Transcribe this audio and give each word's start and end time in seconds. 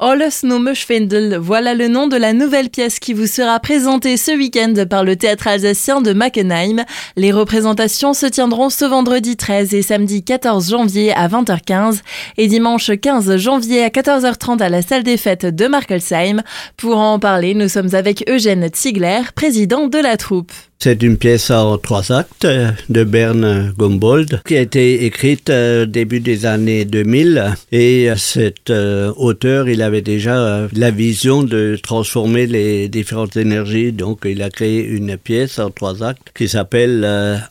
Alles 0.00 0.44
Numme 0.44 0.74
Schwindel, 0.74 1.38
voilà 1.38 1.74
le 1.74 1.88
nom 1.88 2.06
de 2.06 2.16
la 2.16 2.32
nouvelle 2.32 2.70
pièce 2.70 3.00
qui 3.00 3.14
vous 3.14 3.26
sera 3.26 3.58
présentée 3.58 4.16
ce 4.16 4.30
week-end 4.30 4.72
par 4.88 5.02
le 5.02 5.16
théâtre 5.16 5.48
alsacien 5.48 6.00
de 6.00 6.12
Mackenheim. 6.12 6.84
Les 7.16 7.32
représentations 7.32 8.14
se 8.14 8.26
tiendront 8.26 8.70
ce 8.70 8.84
vendredi 8.84 9.36
13 9.36 9.74
et 9.74 9.82
samedi 9.82 10.22
14 10.22 10.70
janvier 10.70 11.12
à 11.12 11.26
20h15 11.26 12.02
et 12.36 12.46
dimanche 12.46 12.92
15 12.96 13.38
janvier 13.38 13.82
à 13.82 13.88
14h30 13.88 14.62
à 14.62 14.68
la 14.68 14.82
salle 14.82 15.02
des 15.02 15.16
fêtes 15.16 15.46
de 15.46 15.66
Markelsheim. 15.66 16.44
Pour 16.76 16.98
en 16.98 17.18
parler, 17.18 17.54
nous 17.54 17.68
sommes 17.68 17.96
avec 17.96 18.24
Eugène 18.30 18.68
Ziegler, 18.72 19.22
président 19.34 19.88
de 19.88 19.98
la 19.98 20.16
troupe. 20.16 20.52
C'est 20.80 21.02
une 21.02 21.16
pièce 21.16 21.50
en 21.50 21.76
trois 21.76 22.12
actes 22.12 22.46
de 22.88 23.02
Bern 23.02 23.74
Gombold 23.76 24.42
qui 24.46 24.56
a 24.56 24.60
été 24.60 25.06
écrite 25.06 25.50
euh, 25.50 25.86
début 25.86 26.20
des 26.20 26.46
années 26.46 26.84
2000 26.84 27.56
et 27.72 28.10
cet 28.16 28.70
euh, 28.70 29.12
auteur 29.16 29.68
il 29.68 29.82
avait 29.82 30.02
déjà 30.02 30.36
euh, 30.38 30.68
la 30.72 30.92
vision 30.92 31.42
de 31.42 31.76
transformer 31.82 32.46
les 32.46 32.88
différentes 32.88 33.36
énergies. 33.36 33.90
Donc 33.90 34.20
il 34.24 34.40
a 34.40 34.50
créé 34.50 34.86
une 34.86 35.16
pièce 35.16 35.58
en 35.58 35.72
trois 35.72 36.04
actes 36.04 36.30
qui 36.32 36.46
s'appelle 36.46 37.04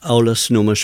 Alles 0.03 0.47
Nummer 0.51 0.75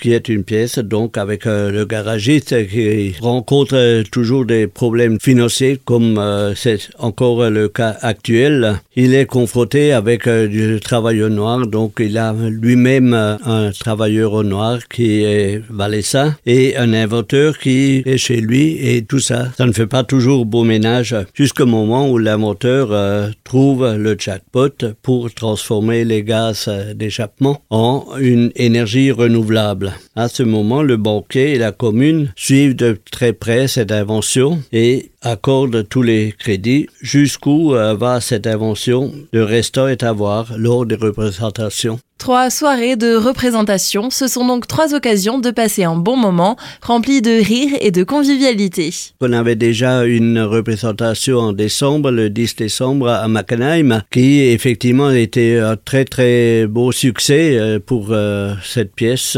qui 0.00 0.14
est 0.14 0.30
une 0.30 0.42
pièce 0.42 0.78
donc 0.78 1.18
avec 1.18 1.44
le 1.44 1.84
garagiste 1.84 2.66
qui 2.66 3.14
rencontre 3.20 4.04
toujours 4.10 4.46
des 4.46 4.68
problèmes 4.68 5.18
financiers 5.20 5.78
comme 5.84 6.18
c'est 6.56 6.88
encore 6.98 7.50
le 7.50 7.68
cas 7.68 7.94
actuel. 8.00 8.80
Il 8.96 9.12
est 9.14 9.26
confronté 9.26 9.92
avec 9.92 10.26
du 10.26 10.80
travail 10.80 11.18
noir 11.28 11.66
donc 11.74 11.94
il 11.98 12.16
a 12.18 12.32
lui-même 12.32 13.14
euh, 13.14 13.36
un 13.44 13.72
travailleur 13.72 14.32
au 14.32 14.44
noir 14.44 14.78
qui 14.86 15.24
est 15.24 15.60
valaisan 15.68 16.30
et 16.46 16.76
un 16.76 16.92
inventeur 16.92 17.58
qui 17.58 18.00
est 18.06 18.16
chez 18.16 18.40
lui 18.40 18.78
et 18.80 19.04
tout 19.04 19.18
ça. 19.18 19.48
Ça 19.56 19.66
ne 19.66 19.72
fait 19.72 19.88
pas 19.88 20.04
toujours 20.04 20.46
beau 20.46 20.62
ménage 20.62 21.16
jusqu'au 21.34 21.66
moment 21.66 22.08
où 22.08 22.16
l'inventeur 22.16 22.92
euh, 22.92 23.28
trouve 23.42 23.92
le 23.96 24.14
jackpot 24.16 24.94
pour 25.02 25.34
transformer 25.34 26.04
les 26.04 26.22
gaz 26.22 26.66
euh, 26.68 26.94
d'échappement 26.94 27.60
en 27.70 28.06
une 28.20 28.52
énergie 28.54 29.10
renouvelable. 29.10 29.94
À 30.14 30.28
ce 30.28 30.44
moment, 30.44 30.84
le 30.84 30.96
banquier 30.96 31.54
et 31.54 31.58
la 31.58 31.72
commune 31.72 32.32
suivent 32.36 32.76
de 32.76 32.96
très 33.10 33.32
près 33.32 33.66
cette 33.66 33.90
invention 33.90 34.60
et 34.72 35.10
accordent 35.24 35.88
tous 35.88 36.02
les 36.02 36.32
crédits. 36.32 36.88
Jusqu'où 37.00 37.70
va 37.70 38.20
cette 38.20 38.46
invention 38.46 39.12
Le 39.32 39.42
restant 39.44 39.88
est 39.88 40.02
à 40.02 40.12
voir 40.12 40.52
lors 40.56 40.86
des 40.86 40.94
représentations. 40.94 41.98
Trois 42.24 42.48
soirées 42.48 42.96
de 42.96 43.16
représentation, 43.16 44.08
ce 44.08 44.28
sont 44.28 44.46
donc 44.46 44.66
trois 44.66 44.94
occasions 44.94 45.38
de 45.38 45.50
passer 45.50 45.84
un 45.84 45.96
bon 45.96 46.16
moment, 46.16 46.56
rempli 46.80 47.20
de 47.20 47.32
rire 47.32 47.76
et 47.82 47.90
de 47.90 48.02
convivialité. 48.02 48.94
On 49.20 49.30
avait 49.34 49.56
déjà 49.56 50.06
une 50.06 50.40
représentation 50.40 51.36
en 51.38 51.52
décembre, 51.52 52.10
le 52.10 52.30
10 52.30 52.56
décembre 52.56 53.10
à 53.10 53.28
Mackenheim, 53.28 54.00
qui 54.10 54.40
effectivement 54.40 55.10
était 55.10 55.58
un 55.58 55.76
très 55.76 56.06
très 56.06 56.66
beau 56.66 56.92
succès 56.92 57.58
euh, 57.58 57.78
pour 57.78 58.06
euh, 58.12 58.54
cette 58.64 58.94
pièce. 58.94 59.36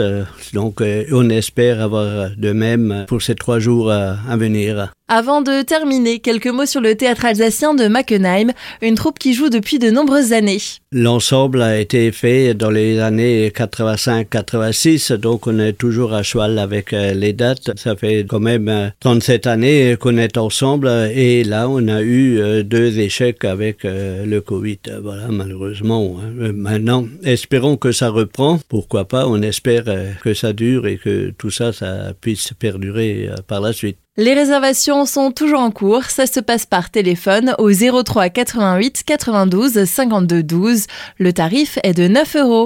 Donc 0.52 0.80
euh, 0.80 1.02
on 1.10 1.28
espère 1.28 1.80
avoir 1.82 2.30
de 2.36 2.52
même 2.52 3.04
pour 3.08 3.20
ces 3.20 3.34
trois 3.34 3.58
jours 3.58 3.90
à 3.90 4.36
venir. 4.36 4.92
Avant 5.08 5.40
de 5.40 5.62
terminer, 5.62 6.18
quelques 6.18 6.48
mots 6.48 6.66
sur 6.66 6.80
le 6.80 6.96
théâtre 6.96 7.26
alsacien 7.26 7.74
de 7.74 7.86
Mackenheim, 7.86 8.50
une 8.82 8.96
troupe 8.96 9.20
qui 9.20 9.34
joue 9.34 9.50
depuis 9.50 9.78
de 9.78 9.88
nombreuses 9.88 10.32
années. 10.32 10.58
L'ensemble 10.90 11.62
a 11.62 11.78
été 11.78 12.10
fait 12.10 12.54
dans 12.54 12.72
les 12.76 13.00
années 13.00 13.48
85-86, 13.48 15.14
donc 15.14 15.46
on 15.46 15.58
est 15.58 15.72
toujours 15.72 16.12
à 16.12 16.22
cheval 16.22 16.58
avec 16.58 16.92
euh, 16.92 17.14
les 17.14 17.32
dates. 17.32 17.70
Ça 17.78 17.96
fait 17.96 18.26
quand 18.28 18.38
même 18.38 18.92
37 19.00 19.46
euh, 19.46 19.50
années 19.50 19.96
qu'on 19.98 20.18
est 20.18 20.36
ensemble 20.36 20.88
et 21.14 21.42
là 21.42 21.70
on 21.70 21.88
a 21.88 22.02
eu 22.02 22.38
euh, 22.38 22.62
deux 22.62 22.98
échecs 22.98 23.46
avec 23.46 23.78
le 23.84 24.40
Covid. 24.40 24.80
Voilà, 25.02 25.28
malheureusement. 25.28 26.18
Hein. 26.20 26.52
Maintenant, 26.52 27.06
espérons 27.24 27.78
que 27.78 27.92
ça 27.92 28.10
reprend. 28.10 28.60
Pourquoi 28.68 29.06
pas 29.06 29.26
On 29.26 29.40
espère 29.40 29.84
que 30.22 30.34
ça 30.34 30.52
dure 30.52 30.86
et 30.86 30.98
que 30.98 31.30
tout 31.30 31.50
ça, 31.50 31.72
ça 31.72 32.12
puisse 32.20 32.52
perdurer 32.58 33.30
par 33.46 33.60
la 33.62 33.72
suite. 33.72 33.96
Les 34.18 34.32
réservations 34.32 35.04
sont 35.04 35.30
toujours 35.30 35.60
en 35.60 35.70
cours. 35.70 36.04
Ça 36.04 36.26
se 36.26 36.40
passe 36.40 36.64
par 36.64 36.88
téléphone 36.88 37.54
au 37.58 37.70
03 37.70 38.30
88 38.30 39.02
92 39.04 39.84
52 39.84 40.42
12. 40.42 40.86
Le 41.18 41.34
tarif 41.34 41.78
est 41.82 41.92
de 41.92 42.08
9 42.08 42.36
euros. 42.36 42.64